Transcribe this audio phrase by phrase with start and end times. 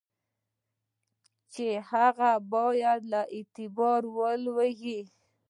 [1.53, 4.99] چي هغه باید له اعتباره ولوېږي.